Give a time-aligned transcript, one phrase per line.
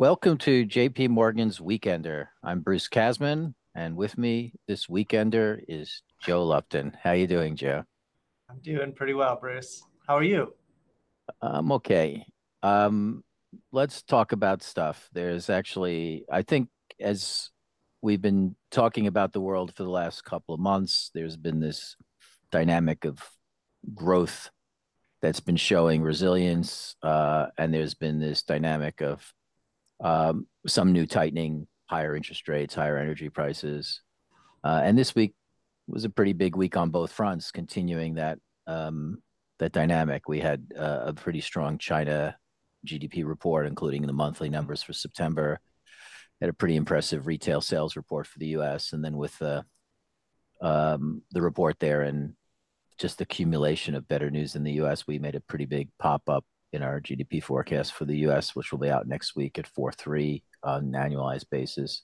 [0.00, 2.28] Welcome to JP Morgan's Weekender.
[2.44, 6.96] I'm Bruce Kasman, and with me this Weekender is Joe Lupton.
[7.02, 7.82] How you doing, Joe?
[8.48, 9.82] I'm doing pretty well, Bruce.
[10.06, 10.54] How are you?
[11.42, 12.24] I'm okay.
[12.62, 13.24] Um,
[13.72, 15.08] let's talk about stuff.
[15.14, 16.68] There's actually, I think,
[17.00, 17.50] as
[18.00, 21.96] we've been talking about the world for the last couple of months, there's been this
[22.52, 23.18] dynamic of
[23.96, 24.50] growth
[25.22, 29.34] that's been showing resilience, uh, and there's been this dynamic of
[30.00, 34.02] um, some new tightening, higher interest rates, higher energy prices.
[34.62, 35.34] Uh, and this week
[35.86, 39.22] was a pretty big week on both fronts, continuing that um,
[39.58, 40.28] that dynamic.
[40.28, 42.36] We had uh, a pretty strong China
[42.86, 45.60] GDP report, including the monthly numbers for September.
[46.40, 48.92] Had a pretty impressive retail sales report for the U.S.
[48.92, 49.64] And then with the
[50.60, 52.34] um, the report there and
[52.98, 56.22] just the accumulation of better news in the U.S., we made a pretty big pop
[56.28, 59.72] up in our GDP forecast for the U.S., which will be out next week at
[59.72, 62.02] 4.3 on an annualized basis.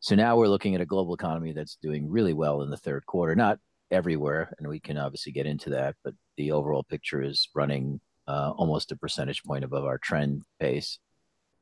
[0.00, 3.06] So now we're looking at a global economy that's doing really well in the third
[3.06, 3.34] quarter.
[3.34, 3.58] Not
[3.90, 8.52] everywhere, and we can obviously get into that, but the overall picture is running uh,
[8.56, 10.98] almost a percentage point above our trend pace.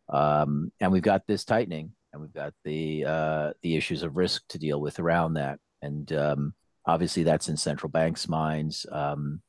[0.09, 4.43] Um, and we've got this tightening, and we've got the uh, the issues of risk
[4.49, 5.59] to deal with around that.
[5.81, 6.55] And um,
[6.87, 8.87] obviously, that's in central banks' minds.
[8.91, 9.43] Um,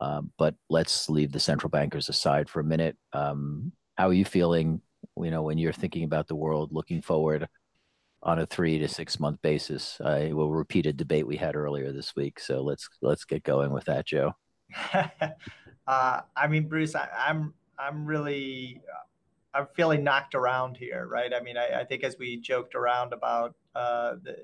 [0.00, 2.96] um, but let's leave the central bankers aside for a minute.
[3.12, 4.80] Um, how are you feeling?
[5.16, 7.48] You know, when you're thinking about the world, looking forward
[8.22, 10.00] on a three to six month basis.
[10.04, 12.38] I will repeat a debate we had earlier this week.
[12.38, 14.34] So let's let's get going with that, Joe.
[15.86, 18.82] uh, I mean, Bruce, I, am I'm, I'm really
[19.54, 21.32] I'm feeling knocked around here, right?
[21.34, 24.36] I mean, I, I think as we joked around about uh, the,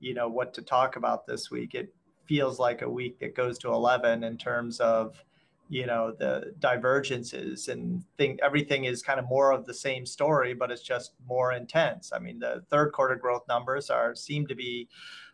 [0.00, 1.94] you know, what to talk about this week, it
[2.30, 5.24] feels like a week that goes to 11 in terms of
[5.68, 10.54] you know the divergences and think everything is kind of more of the same story
[10.54, 14.54] but it's just more intense i mean the third quarter growth numbers are seem to
[14.54, 14.88] be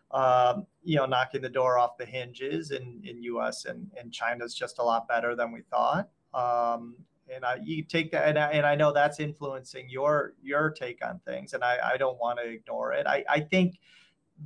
[0.09, 4.55] um, you know knocking the door off the hinges in in us and and china's
[4.55, 6.95] just a lot better than we thought um,
[7.33, 11.05] and I, you take that, and I, and I know that's influencing your your take
[11.05, 13.05] on things, and I, I don't want to ignore it.
[13.05, 13.79] I, I think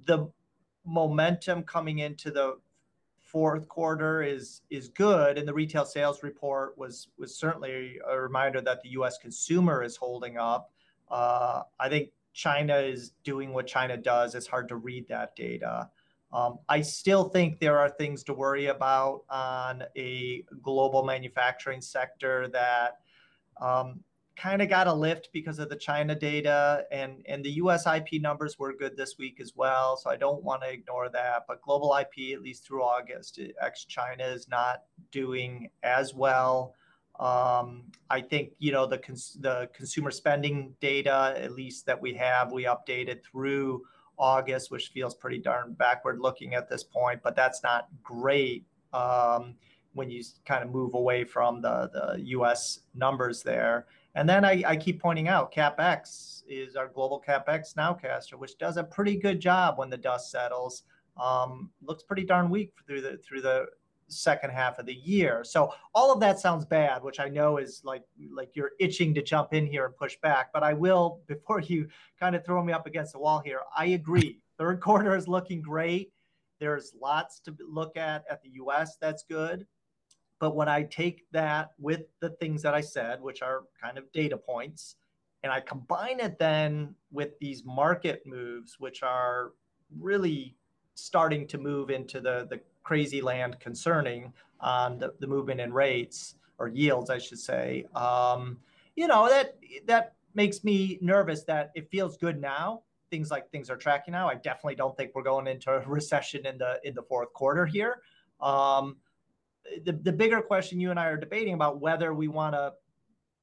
[0.07, 0.31] the
[0.85, 2.57] momentum coming into the
[3.19, 8.59] fourth quarter is is good and the retail sales report was was certainly a reminder
[8.59, 10.71] that the US consumer is holding up.
[11.09, 14.35] Uh, I think China is doing what China does.
[14.35, 15.89] It's hard to read that data.
[16.33, 22.47] Um, I still think there are things to worry about on a global manufacturing sector
[22.49, 22.99] that
[23.61, 23.99] um,
[24.35, 28.21] kind of got a lift because of the China data and, and the US IP
[28.21, 29.97] numbers were good this week as well.
[29.97, 31.45] So I don't want to ignore that.
[31.47, 36.75] But global IP, at least through August, ex China is not doing as well.
[37.19, 42.13] Um, I think you know the cons- the consumer spending data, at least that we
[42.15, 43.83] have, we updated through
[44.17, 48.65] August, which feels pretty darn backward looking at this point, but that's not great.
[48.93, 49.55] Um,
[49.93, 53.87] when you kind of move away from the, the US numbers there.
[54.15, 58.77] And then I, I keep pointing out CapEx is our global CapEx nowcaster, which does
[58.77, 60.83] a pretty good job when the dust settles.
[61.21, 63.67] Um, looks pretty darn weak through the through the
[64.07, 65.43] second half of the year.
[65.43, 69.21] So all of that sounds bad, which I know is like like you're itching to
[69.21, 70.51] jump in here and push back.
[70.53, 71.87] But I will before you
[72.19, 73.61] kind of throw me up against the wall here.
[73.75, 74.39] I agree.
[74.57, 76.11] Third quarter is looking great.
[76.59, 78.97] There's lots to look at at the U.S.
[79.01, 79.65] That's good.
[80.41, 84.11] But when I take that with the things that I said, which are kind of
[84.11, 84.95] data points,
[85.43, 89.51] and I combine it then with these market moves, which are
[89.99, 90.55] really
[90.95, 96.33] starting to move into the, the crazy land concerning on the, the movement in rates
[96.57, 97.85] or yields, I should say.
[97.93, 98.57] Um,
[98.95, 102.81] you know, that that makes me nervous that it feels good now.
[103.11, 104.27] Things like things are tracking now.
[104.27, 107.67] I definitely don't think we're going into a recession in the in the fourth quarter
[107.67, 108.01] here.
[108.41, 108.97] Um,
[109.85, 112.73] the, the bigger question you and I are debating about whether we want to,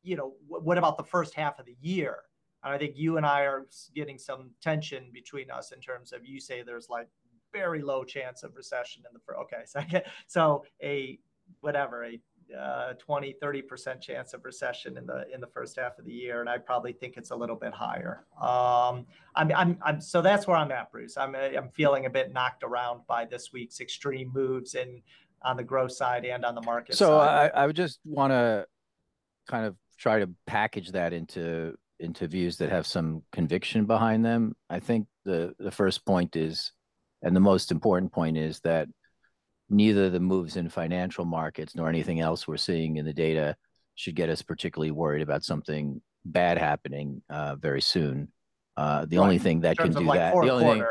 [0.02, 2.18] you know, what about the first half of the year?
[2.64, 6.26] And I think you and I are getting some tension between us in terms of
[6.26, 7.08] you say there's like
[7.52, 9.38] very low chance of recession in the first.
[9.40, 9.80] Okay, so,
[10.26, 11.18] so a
[11.60, 12.20] whatever a
[12.56, 16.40] uh, 20 30% chance of recession in the in the first half of the year
[16.40, 19.04] and i probably think it's a little bit higher um,
[19.34, 22.62] I'm, I'm, I'm so that's where i'm at bruce I'm, I'm feeling a bit knocked
[22.62, 25.02] around by this week's extreme moves in
[25.42, 27.50] on the growth side and on the market so side.
[27.54, 28.66] I, I would just want to
[29.48, 34.54] kind of try to package that into into views that have some conviction behind them.
[34.70, 36.72] I think the the first point is,
[37.22, 38.88] and the most important point is that
[39.68, 43.56] neither the moves in financial markets nor anything else we're seeing in the data
[43.94, 48.28] should get us particularly worried about something bad happening uh, very soon.
[48.76, 49.24] Uh, the right.
[49.24, 50.84] only thing that can do like that, the only thing, yeah,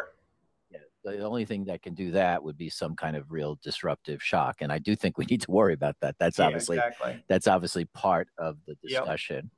[1.12, 4.58] the only thing that can do that would be some kind of real disruptive shock,
[4.62, 6.16] and I do think we need to worry about that.
[6.20, 7.24] That's yeah, obviously exactly.
[7.28, 9.36] that's obviously part of the discussion.
[9.36, 9.52] Yep.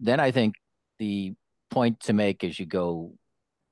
[0.00, 0.54] Then I think
[0.98, 1.34] the
[1.70, 3.14] point to make as you go,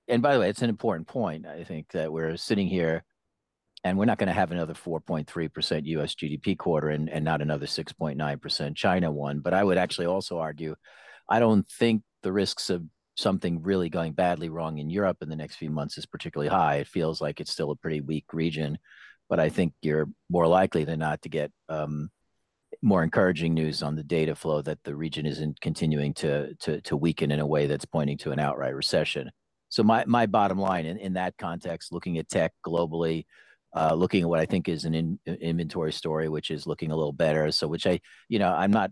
[0.06, 1.47] and by the way, it's an important point.
[1.47, 3.05] I think that we're sitting here
[3.85, 7.67] and we're not going to have another 4.3% US GDP quarter and, and not another
[7.67, 9.41] 6.9% China one.
[9.41, 10.75] But I would actually also argue
[11.29, 12.82] I don't think the risks of
[13.19, 16.76] something really going badly wrong in Europe in the next few months is particularly high.
[16.76, 18.79] It feels like it's still a pretty weak region,
[19.29, 22.11] but I think you're more likely than not to get um,
[22.81, 26.97] more encouraging news on the data flow that the region isn't continuing to to to
[26.97, 29.31] weaken in a way that's pointing to an outright recession.
[29.69, 33.25] So my my bottom line in, in that context, looking at tech globally,
[33.75, 36.97] uh, looking at what I think is an in, inventory story, which is looking a
[36.97, 37.50] little better.
[37.53, 38.91] So, which I, you know, I'm not,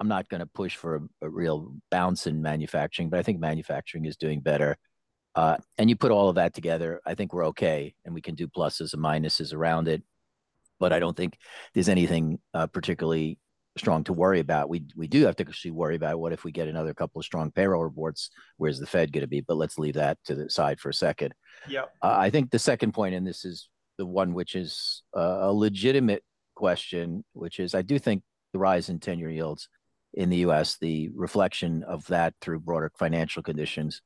[0.00, 3.40] I'm not going to push for a, a, real bounce in manufacturing, but I think
[3.40, 4.76] manufacturing is doing better.
[5.34, 8.34] Uh, and you put all of that together, I think we're okay, and we can
[8.34, 10.02] do pluses and minuses around it.
[10.80, 11.36] But I don't think
[11.74, 13.38] there's anything uh, particularly
[13.76, 14.68] strong to worry about.
[14.68, 17.24] We we do have to actually worry about what if we get another couple of
[17.24, 18.30] strong payroll reports.
[18.56, 19.40] Where's the Fed going to be?
[19.40, 21.34] But let's leave that to the side for a second.
[21.68, 21.82] Yeah.
[22.02, 25.52] Uh, I think the second point, and this is the one which is uh, a
[25.52, 26.22] legitimate
[26.54, 28.22] question, which is I do think
[28.52, 29.68] the rise in 10 year yields
[30.14, 34.02] in the US, the reflection of that through broader financial conditions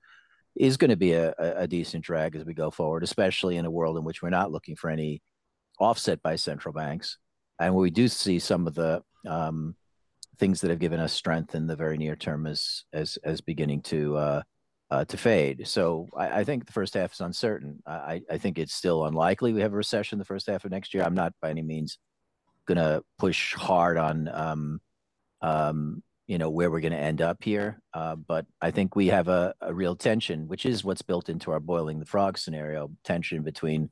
[0.54, 3.70] is going to be a, a decent drag as we go forward, especially in a
[3.70, 5.22] world in which we're not looking for any
[5.78, 7.18] offset by central banks.
[7.58, 9.76] And we do see some of the um,
[10.38, 13.82] things that have given us strength in the very near term as as as beginning
[13.82, 14.42] to uh,
[14.90, 15.66] uh, to fade.
[15.66, 17.82] So I, I, think the first half is uncertain.
[17.86, 20.92] I, I think it's still unlikely we have a recession the first half of next
[20.92, 21.02] year.
[21.02, 21.96] I'm not by any means
[22.66, 24.80] going to push hard on, um,
[25.42, 27.80] um, you know, where we're going to end up here.
[27.92, 31.50] Uh, but I think we have a, a, real tension, which is what's built into
[31.50, 33.90] our boiling the frog scenario, tension between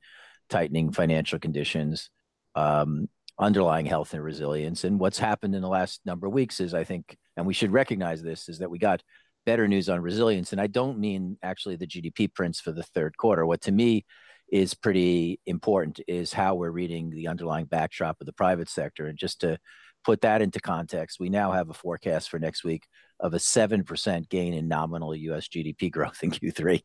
[0.49, 2.09] tightening financial conditions,
[2.55, 3.09] um,
[3.39, 4.85] underlying health and resilience.
[4.85, 7.73] And what's happened in the last number of weeks is, I think, and we should
[7.73, 9.03] recognize this, is that we got–
[9.47, 10.53] better news on resilience.
[10.53, 13.47] And I don't mean actually the GDP prints for the third quarter.
[13.47, 14.05] What to me
[14.53, 19.07] is pretty important is how we're reading the underlying backdrop of the private sector.
[19.07, 19.59] And just to
[20.05, 22.87] put that into context, we now have a forecast for next week
[23.19, 26.81] of a 7% gain in nominal US GDP growth in Q3.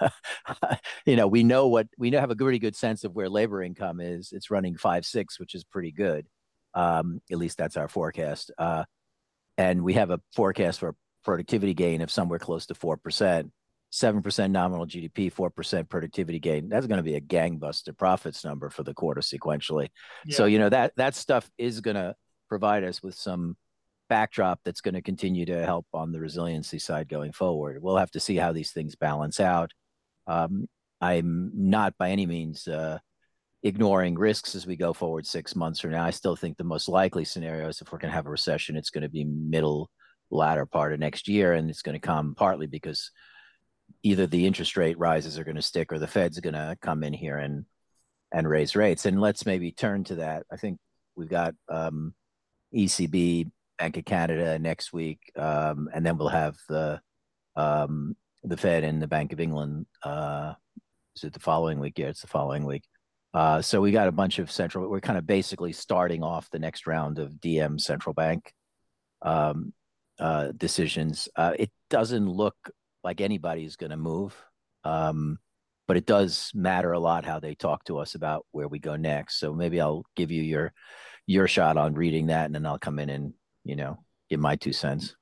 [1.06, 3.62] you know, we know what we know have a pretty good sense of where labor
[3.62, 4.32] income is.
[4.32, 6.26] It's running five six, which is pretty good.
[6.74, 8.50] Um, at least that's our forecast.
[8.58, 8.84] Uh,
[9.58, 13.50] and we have a forecast for productivity gain of somewhere close to 4%,
[13.92, 16.68] 7% nominal GDP, 4% productivity gain.
[16.68, 19.88] That's going to be a gangbuster profits number for the quarter sequentially.
[20.24, 20.36] Yeah.
[20.36, 22.14] So, you know, that that stuff is going to
[22.50, 23.56] provide us with some
[24.10, 27.80] backdrop that's going to continue to help on the resiliency side going forward.
[27.80, 29.72] We'll have to see how these things balance out.
[30.26, 30.68] Um,
[31.00, 32.98] I'm not by any means uh,
[33.62, 36.04] ignoring risks as we go forward six months from now.
[36.04, 38.76] I still think the most likely scenario is if we're going to have a recession,
[38.76, 39.88] it's going to be middle
[40.30, 43.12] latter part of next year, and it's going to come partly because
[44.02, 47.02] either the interest rate rises are going to stick or the Fed's going to come
[47.04, 47.64] in here and
[48.32, 49.06] and raise rates.
[49.06, 50.44] And let's maybe turn to that.
[50.52, 50.78] I think
[51.16, 52.14] we've got um,
[52.74, 57.00] ECB, Bank of Canada next week, um, and then we'll have the
[57.56, 59.86] um, the Fed and the Bank of England.
[60.02, 60.54] Uh,
[61.16, 61.98] is it the following week?
[61.98, 62.84] Yeah, it's the following week.
[63.32, 64.88] Uh, so we got a bunch of central.
[64.88, 68.52] We're kind of basically starting off the next round of DM central bank
[69.22, 69.72] um,
[70.18, 71.28] uh, decisions.
[71.36, 72.56] Uh, it doesn't look
[73.04, 74.36] like anybody's going to move,
[74.84, 75.38] um,
[75.86, 78.96] but it does matter a lot how they talk to us about where we go
[78.96, 79.38] next.
[79.38, 80.72] So maybe I'll give you your
[81.30, 83.32] your shot on reading that, and then I'll come in and
[83.64, 85.14] you know give my two cents.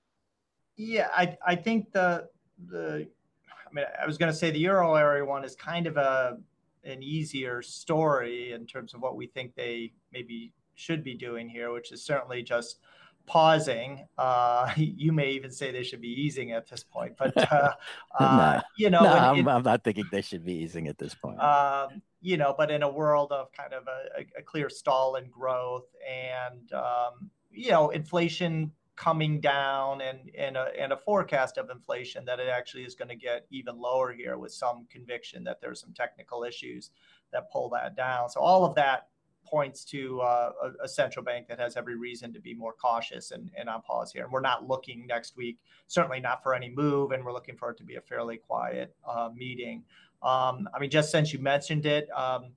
[0.77, 2.29] Yeah, I I think the
[2.67, 3.07] the
[3.45, 6.39] I mean I was going to say the euro area one is kind of a
[6.85, 11.73] an easier story in terms of what we think they maybe should be doing here,
[11.73, 12.79] which is certainly just
[13.27, 14.07] pausing.
[14.17, 17.73] Uh, you may even say they should be easing at this point, but uh,
[18.19, 21.39] uh, you know, no, I'm, I'm, not thinking they should be easing at this point.
[21.39, 25.29] Um, you know, but in a world of kind of a, a clear stall in
[25.29, 31.71] growth and um, you know inflation coming down and and a, and a forecast of
[31.71, 35.61] inflation that it actually is going to get even lower here with some conviction that
[35.61, 36.91] there's some technical issues
[37.33, 38.29] that pull that down.
[38.29, 39.09] So all of that
[39.49, 43.31] points to uh, a, a, central bank that has every reason to be more cautious
[43.31, 44.25] and, and on pause here.
[44.25, 47.71] And we're not looking next week, certainly not for any move, and we're looking for
[47.71, 49.85] it to be a fairly quiet uh, meeting.
[50.23, 52.53] Um, I mean, just since you mentioned it, um,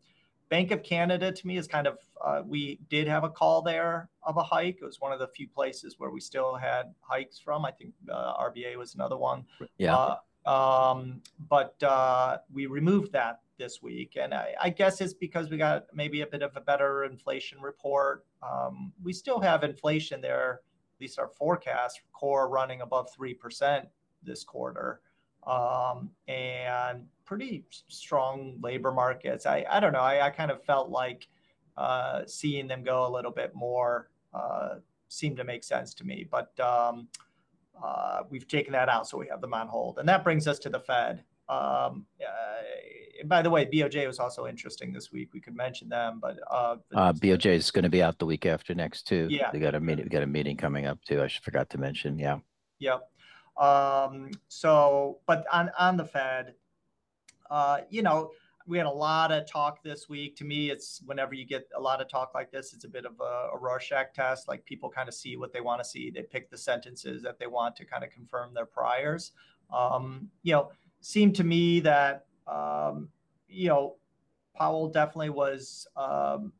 [0.50, 4.10] Bank of Canada to me is kind of uh, we did have a call there
[4.24, 4.80] of a hike.
[4.82, 7.65] It was one of the few places where we still had hikes from.
[7.65, 9.46] I think uh, RBA was another one.
[9.77, 9.96] Yeah.
[9.96, 15.51] Uh, um, but uh, we removed that this week, and I, I, guess it's because
[15.51, 18.25] we got maybe a bit of a better inflation report.
[18.41, 20.62] Um, we still have inflation there,
[20.96, 23.88] at least our forecast core running above three percent
[24.24, 25.01] this quarter,
[25.48, 29.46] um, and pretty strong labor markets.
[29.46, 30.00] I, I don't know.
[30.00, 31.28] I, I kind of felt like
[31.78, 34.76] uh, seeing them go a little bit more uh,
[35.08, 36.28] seemed to make sense to me.
[36.30, 37.08] But um,
[37.84, 40.00] uh, we've taken that out, so we have them on hold.
[40.00, 41.24] And that brings us to the Fed.
[41.50, 45.30] Um, uh, by the way, BOJ was also interesting this week.
[45.34, 48.46] We could mention them, but uh, uh, BOJ is going to be out the week
[48.46, 49.28] after next too.
[49.30, 50.06] Yeah, they got a meeting.
[50.06, 51.22] We got a meeting coming up too.
[51.22, 52.18] I forgot to mention.
[52.18, 52.38] Yeah.
[52.80, 53.02] Yep.
[53.58, 56.55] Um, so, but on on the Fed,
[57.50, 58.31] uh, you know,
[58.67, 60.36] we had a lot of talk this week.
[60.38, 63.05] To me, it's whenever you get a lot of talk like this, it's a bit
[63.05, 64.48] of a, a Rorschach test.
[64.48, 66.10] Like people kind of see what they want to see.
[66.10, 69.31] They pick the sentences that they want to kind of confirm their priors.
[69.74, 73.10] Um, you know, seemed to me that um,
[73.48, 73.96] you know
[74.55, 76.53] Powell definitely was um,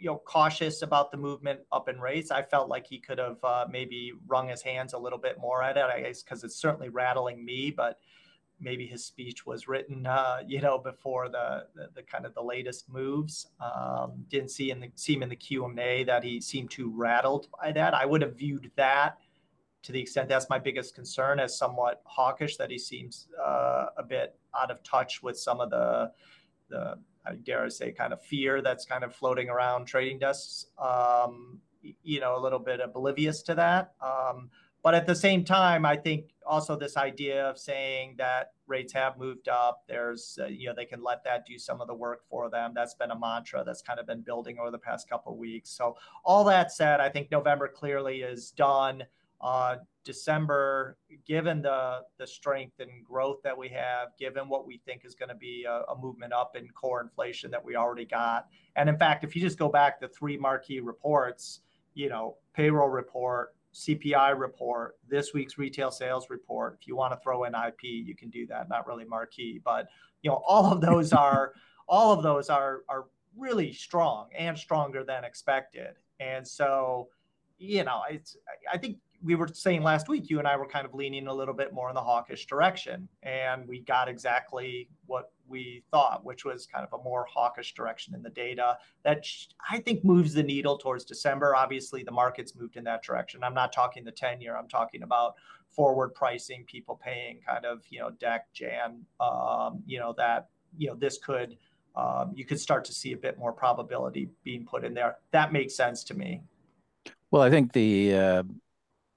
[0.00, 2.30] you know cautious about the movement up in rates.
[2.30, 5.62] I felt like he could have uh, maybe wrung his hands a little bit more
[5.62, 5.84] at it.
[5.84, 7.98] I guess because it's certainly rattling me, but
[8.60, 12.42] maybe his speech was written, uh, you know, before the, the, the kind of the
[12.42, 13.46] latest moves.
[13.60, 16.70] Um, didn't see in the see him in the Q and A that he seemed
[16.70, 17.94] too rattled by that.
[17.94, 19.18] I would have viewed that
[19.82, 24.02] to the extent that's my biggest concern as somewhat hawkish that he seems uh, a
[24.02, 26.12] bit out of touch with some of the
[26.68, 30.66] the I dare say kind of fear that's kind of floating around trading desks.
[30.78, 31.60] Um,
[32.02, 33.94] you know, a little bit oblivious to that.
[34.02, 34.50] Um,
[34.82, 39.18] but at the same time, I think also this idea of saying that rates have
[39.18, 42.22] moved up, there's, uh, you know, they can let that do some of the work
[42.30, 42.72] for them.
[42.74, 45.70] That's been a mantra that's kind of been building over the past couple of weeks.
[45.70, 49.04] So, all that said, I think November clearly is done.
[49.40, 55.04] Uh, December, given the the strength and growth that we have, given what we think
[55.04, 58.46] is going to be a, a, movement up in core inflation that we already got,
[58.76, 61.60] and in fact, if you just go back the three marquee reports,
[61.94, 66.78] you know, payroll report, CPI report, this week's retail sales report.
[66.80, 68.68] If you want to throw in IP, you can do that.
[68.68, 69.88] Not really marquee, but
[70.22, 71.52] you know, all of those are
[71.88, 75.94] all of those are are really strong and stronger than expected.
[76.18, 77.08] And so,
[77.58, 78.36] you know, it's
[78.72, 81.34] I think we were saying last week, you and I were kind of leaning a
[81.34, 86.44] little bit more in the hawkish direction, and we got exactly what we thought, which
[86.44, 89.26] was kind of a more hawkish direction in the data that
[89.70, 91.54] I think moves the needle towards December.
[91.54, 93.44] Obviously, the market's moved in that direction.
[93.44, 95.34] I'm not talking the 10 year, I'm talking about
[95.68, 100.48] forward pricing, people paying kind of, you know, Dec, Jan, um, you know, that,
[100.78, 101.56] you know, this could,
[101.96, 105.16] um, you could start to see a bit more probability being put in there.
[105.32, 106.42] That makes sense to me.
[107.30, 108.42] Well, I think the, uh,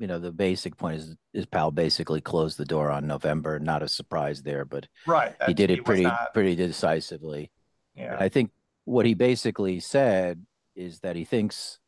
[0.04, 3.58] you know, the basic point is is Powell basically closed the door on November.
[3.58, 6.34] Not a surprise there, but right, he did it pretty not...
[6.34, 7.52] pretty decisively.
[7.96, 8.52] Yeah, I think
[8.84, 10.46] what he basically said
[10.76, 11.80] is that he thinks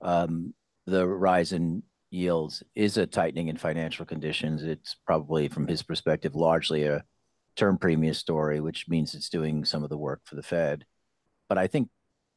[0.00, 0.54] um,
[0.86, 4.64] the rise in yields is a tightening in financial conditions.
[4.64, 7.04] It's probably, from his perspective, largely a
[7.54, 10.84] term premium story, which means it's doing some of the work for the Fed.
[11.48, 11.90] But I think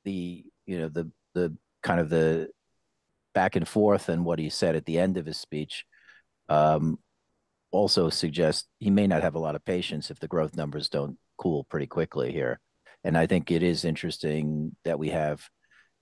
[0.04, 2.52] the you know the the kind of the
[3.36, 5.86] back and forth and what he said at the end of his speech
[6.50, 6.98] um,
[7.70, 11.20] also suggests he may not have a lot of patience if the growth numbers don't
[11.38, 12.60] cool pretty quickly here.
[13.04, 15.48] And I think it is interesting that we have,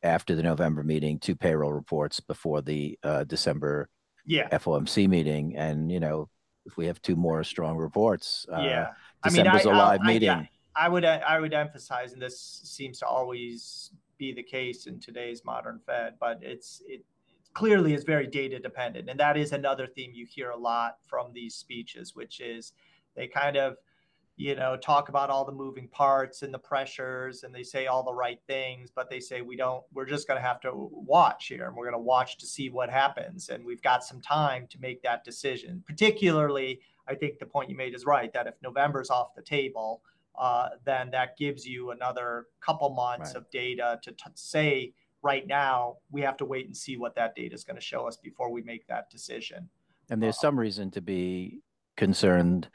[0.04, 3.90] after the November meeting, two payroll reports before the uh, December
[4.26, 4.48] yeah.
[4.50, 5.58] FOMC meeting.
[5.58, 6.30] And, you know,
[6.66, 8.88] if we have two more strong reports, uh, yeah.
[9.24, 10.30] December's I mean, I, a live I, meeting.
[10.30, 15.00] I, I would I would emphasize, and this seems to always be the case in
[15.00, 17.04] today's modern Fed, but it's it
[17.54, 19.10] clearly is very data dependent.
[19.10, 22.74] And that is another theme you hear a lot from these speeches, which is
[23.16, 23.78] they kind of,
[24.36, 28.04] you know, talk about all the moving parts and the pressures and they say all
[28.04, 31.48] the right things, but they say we don't, we're just going to have to watch
[31.48, 33.50] here and we're going to watch to see what happens.
[33.50, 35.84] And we've got some time to make that decision.
[35.86, 40.02] Particularly, I think the point you made is right that if November's off the table,
[40.36, 43.36] uh, then that gives you another couple months right.
[43.36, 44.94] of data to t- say,
[45.24, 48.08] right now we have to wait and see what that data is going to show
[48.08, 49.70] us before we make that decision.
[50.10, 51.62] And there's some reason to be
[51.96, 52.68] concerned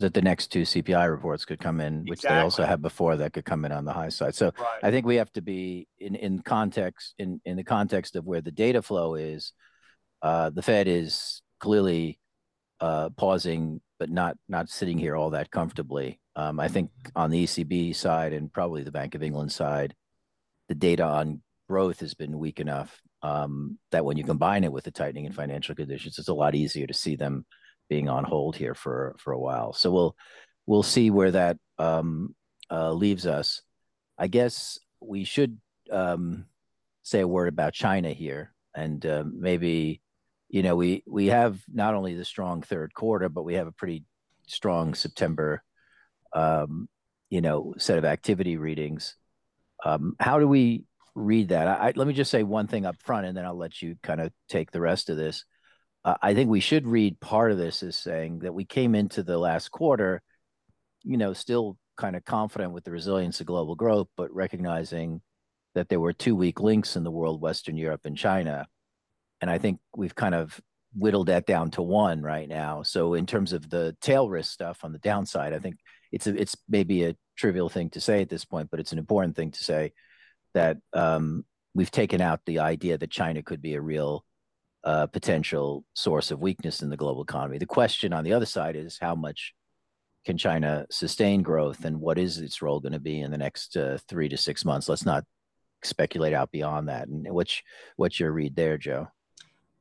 [0.00, 2.36] that the next two CPI reports could come in, which exactly.
[2.36, 4.34] they also have before that could come in on the high side.
[4.34, 4.80] So right.
[4.82, 8.40] I think we have to be in, in context in, in the context of where
[8.40, 9.52] the data flow is.
[10.20, 12.18] Uh, the Fed is clearly
[12.80, 16.18] uh, pausing, but not not sitting here all that comfortably.
[16.34, 19.94] Um, I think on the ECB side and probably the Bank of England side,
[20.68, 24.84] the data on growth has been weak enough um, that when you combine it with
[24.84, 27.46] the tightening in financial conditions, it's a lot easier to see them
[27.88, 29.72] being on hold here for for a while.
[29.72, 30.16] So we'll
[30.66, 32.34] we'll see where that um,
[32.70, 33.62] uh, leaves us.
[34.18, 35.58] I guess we should
[35.90, 36.46] um,
[37.02, 40.00] say a word about China here, and uh, maybe
[40.48, 43.72] you know we we have not only the strong third quarter, but we have a
[43.72, 44.04] pretty
[44.46, 45.62] strong September,
[46.34, 46.88] um,
[47.30, 49.16] you know, set of activity readings.
[49.84, 51.68] Um, how do we read that?
[51.68, 54.20] I, let me just say one thing up front, and then I'll let you kind
[54.20, 55.44] of take the rest of this.
[56.04, 59.22] Uh, I think we should read part of this as saying that we came into
[59.22, 60.22] the last quarter,
[61.02, 65.22] you know, still kind of confident with the resilience of global growth, but recognizing
[65.74, 68.66] that there were two weak links in the world, Western Europe and China.
[69.40, 70.60] And I think we've kind of
[70.94, 72.82] whittled that down to one right now.
[72.82, 75.76] So in terms of the tail risk stuff on the downside, I think
[76.12, 78.98] it's a, it's maybe a trivial thing to say at this point, but it's an
[78.98, 79.92] important thing to say
[80.54, 81.44] that um,
[81.74, 84.24] we've taken out the idea that China could be a real
[84.84, 87.58] uh, potential source of weakness in the global economy.
[87.58, 89.54] The question on the other side is how much
[90.24, 93.76] can China sustain growth and what is its role going to be in the next
[93.76, 94.88] uh, three to six months?
[94.88, 95.24] Let's not
[95.82, 97.08] speculate out beyond that.
[97.08, 97.60] And what's
[97.96, 99.08] what's your read there, Joe?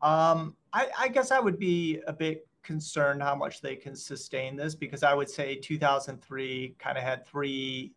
[0.02, 4.56] Um, I, I guess I would be a bit concerned how much they can sustain
[4.56, 7.94] this because I would say 2003 kind of had three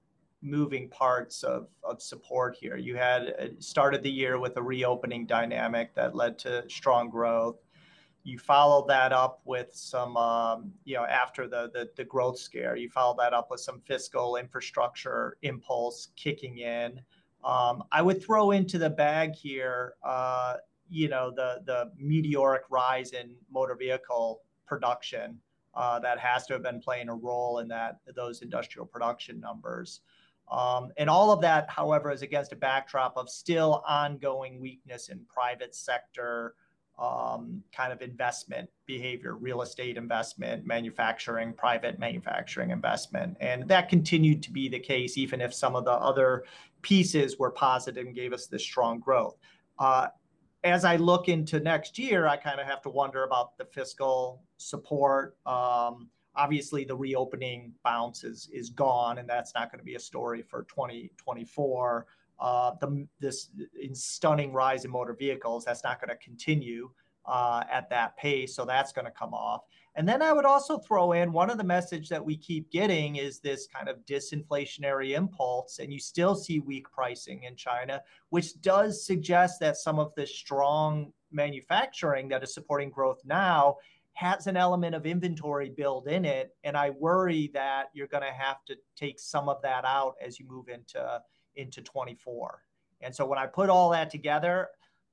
[0.47, 2.77] moving parts of, of support here.
[2.77, 7.57] You had uh, started the year with a reopening dynamic that led to strong growth.
[8.23, 12.77] You followed that up with some, um, you know, after the, the, the growth scare,
[12.77, 17.01] you followed that up with some fiscal infrastructure impulse kicking in.
[17.45, 20.57] Um, I would throw into the bag here, uh,
[20.89, 25.39] you know, the the meteoric rise in motor vehicle production
[25.75, 30.01] uh, that has to have been playing a role in that those industrial production numbers.
[30.51, 35.21] Um, and all of that, however, is against a backdrop of still ongoing weakness in
[35.29, 36.55] private sector
[36.99, 43.37] um, kind of investment behavior, real estate investment, manufacturing, private manufacturing investment.
[43.41, 46.45] And that continued to be the case, even if some of the other
[46.83, 49.37] pieces were positive and gave us this strong growth.
[49.79, 50.09] Uh,
[50.65, 54.43] as I look into next year, I kind of have to wonder about the fiscal
[54.57, 55.37] support.
[55.45, 60.01] Um, obviously the reopening bounce is is gone, and that's not going to be a
[60.01, 62.07] story for 2024.
[62.39, 63.49] Uh, the this
[63.81, 66.91] in stunning rise in motor vehicles that's not going to continue
[67.25, 69.63] uh, at that pace, so that's going to come off.
[69.97, 73.17] And then I would also throw in one of the message that we keep getting
[73.17, 78.61] is this kind of disinflationary impulse, and you still see weak pricing in China, which
[78.61, 83.77] does suggest that some of the strong manufacturing that is supporting growth now
[84.17, 86.57] has an element of inventory build in it.
[86.65, 90.41] And I worry that you're going to have to take some of that out as
[90.41, 91.21] you move into,
[91.55, 92.63] into 24.
[93.03, 94.69] And so when I put all that together,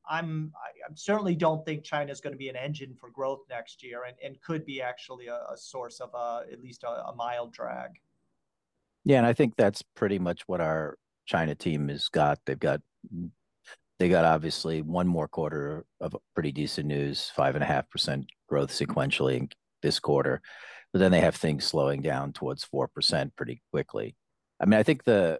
[0.10, 3.84] I'm I, certainly don't think China is going to be an engine for growth next
[3.84, 7.16] year, and, and could be actually a, a source of a, at least a, a,
[7.16, 7.92] mild drag.
[9.06, 12.40] Yeah, and I think that's pretty much what our China team has got.
[12.46, 12.82] They've got
[14.04, 18.26] they got obviously one more quarter of pretty decent news, five and a half percent
[18.50, 19.50] growth sequentially in
[19.82, 20.42] this quarter,
[20.92, 24.18] but then they have things slowing down towards four percent pretty quickly.
[24.60, 25.40] I mean, I think the,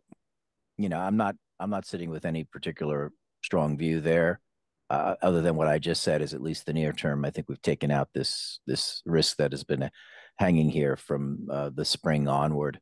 [0.78, 3.12] you know, I'm not I'm not sitting with any particular
[3.44, 4.40] strong view there,
[4.90, 6.22] uh, other than what I just said.
[6.22, 7.26] Is at least the near term.
[7.26, 9.90] I think we've taken out this this risk that has been
[10.38, 12.80] hanging here from uh, the spring onward.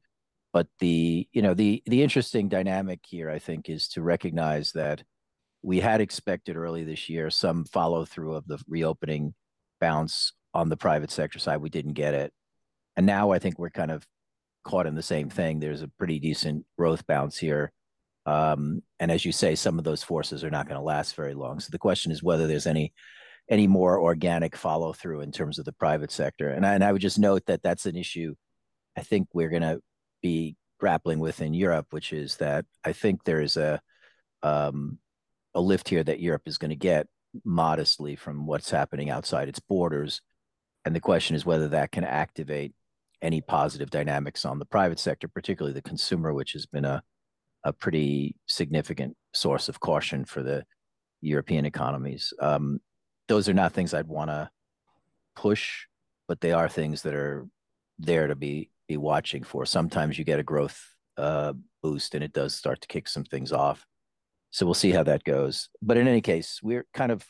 [0.53, 5.01] But the you know the the interesting dynamic here, I think, is to recognize that
[5.63, 9.33] we had expected early this year some follow through of the reopening
[9.79, 11.57] bounce on the private sector side.
[11.57, 12.33] We didn't get it.
[12.95, 14.05] And now I think we're kind of
[14.63, 15.59] caught in the same thing.
[15.59, 17.71] There's a pretty decent growth bounce here.
[18.25, 21.33] Um, and as you say, some of those forces are not going to last very
[21.33, 21.59] long.
[21.59, 22.93] So the question is whether there's any
[23.49, 26.49] any more organic follow through in terms of the private sector.
[26.49, 28.35] And I, and I would just note that that's an issue
[28.97, 29.81] I think we're going to
[30.21, 33.81] be grappling with in Europe, which is that I think there is a
[34.43, 34.99] um,
[35.53, 37.07] a lift here that Europe is going to get
[37.43, 40.21] modestly from what's happening outside its borders.
[40.85, 42.73] And the question is whether that can activate
[43.21, 47.03] any positive dynamics on the private sector, particularly the consumer, which has been a,
[47.63, 50.63] a pretty significant source of caution for the
[51.21, 52.33] European economies.
[52.39, 52.79] Um,
[53.27, 54.49] those are not things I'd want to
[55.35, 55.85] push,
[56.27, 57.47] but they are things that are
[57.99, 59.65] there to be be watching for.
[59.65, 60.83] Sometimes you get a growth
[61.17, 63.85] uh, boost, and it does start to kick some things off.
[64.51, 65.69] So we'll see how that goes.
[65.81, 67.25] But in any case, we're kind of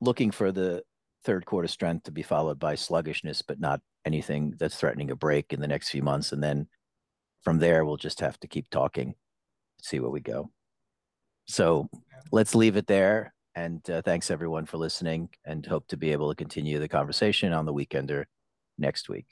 [0.00, 0.82] looking for the
[1.24, 5.52] third quarter strength to be followed by sluggishness, but not anything that's threatening a break
[5.52, 6.32] in the next few months.
[6.32, 6.66] And then
[7.42, 9.14] from there, we'll just have to keep talking,
[9.82, 10.50] see where we go.
[11.46, 11.88] So
[12.30, 13.34] let's leave it there.
[13.54, 17.52] And uh, thanks everyone for listening and hope to be able to continue the conversation
[17.52, 18.24] on the weekender
[18.78, 19.26] next week.